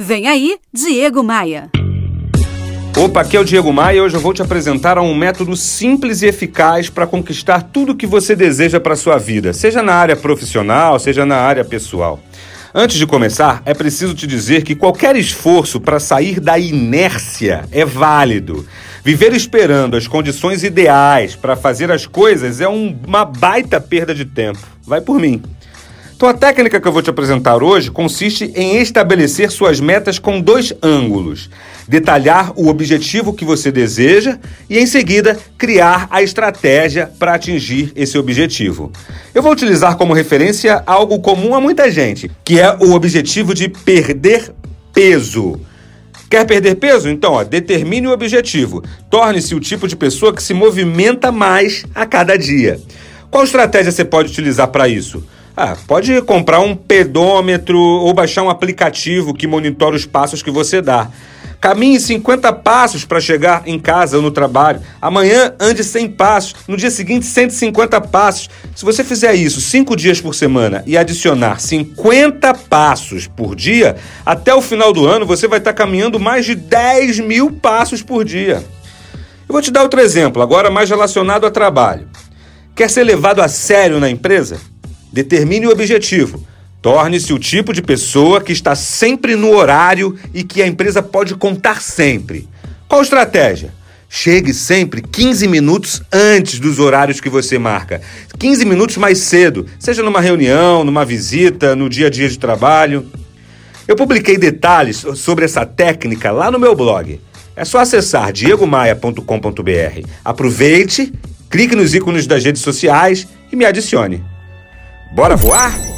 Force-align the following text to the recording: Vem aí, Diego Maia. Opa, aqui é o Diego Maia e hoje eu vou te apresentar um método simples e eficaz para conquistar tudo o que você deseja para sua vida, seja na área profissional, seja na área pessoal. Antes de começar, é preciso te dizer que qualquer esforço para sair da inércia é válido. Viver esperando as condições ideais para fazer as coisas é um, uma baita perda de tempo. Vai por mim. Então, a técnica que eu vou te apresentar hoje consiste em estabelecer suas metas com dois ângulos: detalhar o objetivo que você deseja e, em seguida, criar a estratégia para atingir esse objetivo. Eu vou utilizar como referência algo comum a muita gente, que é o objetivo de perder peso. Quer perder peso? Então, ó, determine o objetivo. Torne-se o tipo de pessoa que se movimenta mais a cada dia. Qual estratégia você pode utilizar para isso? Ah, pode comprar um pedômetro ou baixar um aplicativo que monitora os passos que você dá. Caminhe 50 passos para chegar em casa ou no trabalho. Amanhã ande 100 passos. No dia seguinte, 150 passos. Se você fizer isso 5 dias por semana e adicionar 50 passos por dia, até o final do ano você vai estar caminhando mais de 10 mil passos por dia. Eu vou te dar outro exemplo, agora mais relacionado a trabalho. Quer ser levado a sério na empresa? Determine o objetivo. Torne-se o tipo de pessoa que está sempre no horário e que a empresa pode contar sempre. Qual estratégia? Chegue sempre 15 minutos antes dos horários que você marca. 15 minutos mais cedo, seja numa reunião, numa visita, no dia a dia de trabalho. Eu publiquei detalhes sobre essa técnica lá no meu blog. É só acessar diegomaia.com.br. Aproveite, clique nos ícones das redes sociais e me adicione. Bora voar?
Vem 0.00 0.28
aí, 0.28 0.56
Diego 0.72 1.24
Maia. 1.24 1.72
Opa, 2.96 3.20
aqui 3.20 3.36
é 3.36 3.40
o 3.40 3.44
Diego 3.44 3.72
Maia 3.72 3.96
e 3.96 4.00
hoje 4.00 4.14
eu 4.14 4.20
vou 4.20 4.32
te 4.32 4.40
apresentar 4.40 4.96
um 4.96 5.12
método 5.12 5.56
simples 5.56 6.22
e 6.22 6.26
eficaz 6.26 6.88
para 6.88 7.04
conquistar 7.04 7.62
tudo 7.62 7.90
o 7.90 7.96
que 7.96 8.06
você 8.06 8.36
deseja 8.36 8.78
para 8.78 8.94
sua 8.94 9.18
vida, 9.18 9.52
seja 9.52 9.82
na 9.82 9.94
área 9.94 10.14
profissional, 10.14 11.00
seja 11.00 11.26
na 11.26 11.38
área 11.38 11.64
pessoal. 11.64 12.20
Antes 12.72 12.96
de 12.96 13.08
começar, 13.08 13.60
é 13.64 13.74
preciso 13.74 14.14
te 14.14 14.24
dizer 14.24 14.62
que 14.62 14.76
qualquer 14.76 15.16
esforço 15.16 15.80
para 15.80 15.98
sair 15.98 16.38
da 16.38 16.56
inércia 16.56 17.64
é 17.72 17.84
válido. 17.84 18.64
Viver 19.02 19.32
esperando 19.32 19.96
as 19.96 20.06
condições 20.06 20.62
ideais 20.62 21.34
para 21.34 21.56
fazer 21.56 21.90
as 21.90 22.06
coisas 22.06 22.60
é 22.60 22.68
um, 22.68 22.96
uma 23.04 23.24
baita 23.24 23.80
perda 23.80 24.14
de 24.14 24.24
tempo. 24.24 24.60
Vai 24.86 25.00
por 25.00 25.18
mim. 25.18 25.42
Então, 26.18 26.28
a 26.28 26.34
técnica 26.34 26.80
que 26.80 26.88
eu 26.88 26.90
vou 26.90 27.00
te 27.00 27.10
apresentar 27.10 27.62
hoje 27.62 27.92
consiste 27.92 28.50
em 28.56 28.78
estabelecer 28.80 29.52
suas 29.52 29.78
metas 29.78 30.18
com 30.18 30.40
dois 30.40 30.72
ângulos: 30.82 31.48
detalhar 31.86 32.52
o 32.56 32.66
objetivo 32.66 33.32
que 33.32 33.44
você 33.44 33.70
deseja 33.70 34.36
e, 34.68 34.80
em 34.80 34.86
seguida, 34.86 35.38
criar 35.56 36.08
a 36.10 36.20
estratégia 36.20 37.08
para 37.20 37.34
atingir 37.34 37.92
esse 37.94 38.18
objetivo. 38.18 38.90
Eu 39.32 39.42
vou 39.42 39.52
utilizar 39.52 39.96
como 39.96 40.12
referência 40.12 40.82
algo 40.84 41.20
comum 41.20 41.54
a 41.54 41.60
muita 41.60 41.88
gente, 41.88 42.28
que 42.42 42.58
é 42.58 42.76
o 42.80 42.94
objetivo 42.94 43.54
de 43.54 43.68
perder 43.68 44.52
peso. 44.92 45.60
Quer 46.28 46.44
perder 46.44 46.74
peso? 46.74 47.08
Então, 47.08 47.34
ó, 47.34 47.44
determine 47.44 48.08
o 48.08 48.12
objetivo. 48.12 48.82
Torne-se 49.08 49.54
o 49.54 49.60
tipo 49.60 49.86
de 49.86 49.94
pessoa 49.94 50.34
que 50.34 50.42
se 50.42 50.52
movimenta 50.52 51.30
mais 51.30 51.84
a 51.94 52.04
cada 52.04 52.36
dia. 52.36 52.80
Qual 53.30 53.44
estratégia 53.44 53.92
você 53.92 54.04
pode 54.04 54.32
utilizar 54.32 54.66
para 54.66 54.88
isso? 54.88 55.22
Ah, 55.60 55.76
pode 55.88 56.22
comprar 56.22 56.60
um 56.60 56.76
pedômetro 56.76 57.80
ou 57.80 58.14
baixar 58.14 58.44
um 58.44 58.48
aplicativo 58.48 59.34
que 59.34 59.44
monitora 59.44 59.96
os 59.96 60.06
passos 60.06 60.40
que 60.40 60.52
você 60.52 60.80
dá. 60.80 61.08
Caminhe 61.60 61.98
50 61.98 62.52
passos 62.52 63.04
para 63.04 63.20
chegar 63.20 63.64
em 63.66 63.76
casa 63.76 64.18
ou 64.18 64.22
no 64.22 64.30
trabalho. 64.30 64.80
Amanhã 65.02 65.52
ande 65.58 65.82
100 65.82 66.10
passos. 66.10 66.54
No 66.68 66.76
dia 66.76 66.92
seguinte, 66.92 67.26
150 67.26 68.00
passos. 68.02 68.48
Se 68.72 68.84
você 68.84 69.02
fizer 69.02 69.34
isso 69.34 69.60
5 69.60 69.96
dias 69.96 70.20
por 70.20 70.32
semana 70.32 70.84
e 70.86 70.96
adicionar 70.96 71.58
50 71.58 72.54
passos 72.54 73.26
por 73.26 73.56
dia, 73.56 73.96
até 74.24 74.54
o 74.54 74.62
final 74.62 74.92
do 74.92 75.08
ano 75.08 75.26
você 75.26 75.48
vai 75.48 75.58
estar 75.58 75.72
caminhando 75.72 76.20
mais 76.20 76.46
de 76.46 76.54
10 76.54 77.18
mil 77.18 77.50
passos 77.50 78.00
por 78.00 78.24
dia. 78.24 78.64
Eu 79.48 79.52
vou 79.52 79.60
te 79.60 79.72
dar 79.72 79.82
outro 79.82 79.98
exemplo, 79.98 80.40
agora 80.40 80.70
mais 80.70 80.88
relacionado 80.88 81.44
a 81.44 81.50
trabalho. 81.50 82.08
Quer 82.76 82.88
ser 82.88 83.02
levado 83.02 83.42
a 83.42 83.48
sério 83.48 83.98
na 83.98 84.08
empresa? 84.08 84.60
Determine 85.12 85.66
o 85.66 85.70
objetivo. 85.70 86.46
Torne-se 86.80 87.32
o 87.32 87.38
tipo 87.38 87.72
de 87.72 87.82
pessoa 87.82 88.40
que 88.40 88.52
está 88.52 88.74
sempre 88.74 89.34
no 89.34 89.54
horário 89.54 90.16
e 90.32 90.44
que 90.44 90.62
a 90.62 90.66
empresa 90.66 91.02
pode 91.02 91.34
contar 91.34 91.82
sempre. 91.82 92.48
Qual 92.88 93.02
estratégia? 93.02 93.72
Chegue 94.08 94.54
sempre 94.54 95.02
15 95.02 95.46
minutos 95.48 96.02
antes 96.10 96.58
dos 96.58 96.78
horários 96.78 97.20
que 97.20 97.28
você 97.28 97.58
marca. 97.58 98.00
15 98.38 98.64
minutos 98.64 98.96
mais 98.96 99.18
cedo, 99.18 99.66
seja 99.78 100.02
numa 100.02 100.20
reunião, 100.20 100.82
numa 100.82 101.04
visita, 101.04 101.76
no 101.76 101.90
dia 101.90 102.06
a 102.06 102.10
dia 102.10 102.28
de 102.28 102.38
trabalho. 102.38 103.06
Eu 103.86 103.96
publiquei 103.96 104.38
detalhes 104.38 105.04
sobre 105.16 105.44
essa 105.44 105.66
técnica 105.66 106.30
lá 106.30 106.50
no 106.50 106.58
meu 106.58 106.74
blog. 106.74 107.20
É 107.54 107.64
só 107.64 107.80
acessar 107.80 108.32
diegomaia.com.br. 108.32 110.08
Aproveite, 110.24 111.12
clique 111.50 111.74
nos 111.74 111.94
ícones 111.94 112.26
das 112.26 112.44
redes 112.44 112.62
sociais 112.62 113.26
e 113.52 113.56
me 113.56 113.64
adicione. 113.64 114.22
Bora 115.10 115.36
voar? 115.36 115.97